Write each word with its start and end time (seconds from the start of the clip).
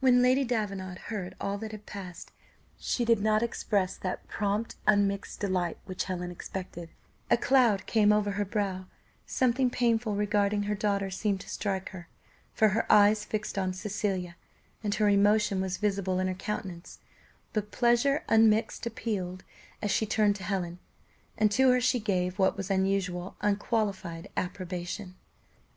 When 0.00 0.22
Lady 0.22 0.42
Davenant 0.42 0.98
heard 1.02 1.36
all 1.40 1.56
that 1.58 1.70
had 1.70 1.86
passed, 1.86 2.32
she 2.78 3.04
did 3.04 3.20
not 3.22 3.44
express 3.44 3.96
that 3.96 4.26
prompt 4.26 4.74
unmixed 4.88 5.38
delight 5.38 5.78
which 5.84 6.02
Helen 6.06 6.32
expected; 6.32 6.90
a 7.30 7.36
cloud 7.36 7.86
came 7.86 8.12
over 8.12 8.32
her 8.32 8.44
brow, 8.44 8.86
something 9.24 9.70
painful 9.70 10.16
regarding 10.16 10.64
her 10.64 10.74
daughter 10.74 11.10
seemed 11.10 11.42
to 11.42 11.48
strike 11.48 11.90
her, 11.90 12.08
for 12.52 12.70
her 12.70 12.90
eyes 12.90 13.24
fixed 13.24 13.56
on 13.56 13.72
Cecilia, 13.72 14.34
and 14.82 14.96
her 14.96 15.08
emotion 15.08 15.60
was 15.60 15.76
visible 15.76 16.18
in 16.18 16.26
her 16.26 16.34
countenance; 16.34 16.98
but 17.52 17.70
pleasure 17.70 18.24
unmixed 18.28 18.84
appealed 18.84 19.44
as 19.80 19.92
she 19.92 20.06
turned 20.06 20.34
to 20.34 20.42
Helen, 20.42 20.80
and 21.38 21.52
to 21.52 21.68
her 21.70 21.80
she 21.80 22.00
gave, 22.00 22.36
what 22.36 22.56
was 22.56 22.68
unusual, 22.68 23.36
unqualified 23.40 24.28
approbation. 24.36 25.14